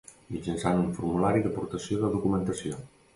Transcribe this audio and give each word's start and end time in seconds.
Mitjançant 0.35 0.79
un 0.83 0.87
formulari 0.99 1.43
d'aportació 1.43 1.99
de 2.05 2.09
documentació. 2.15 2.81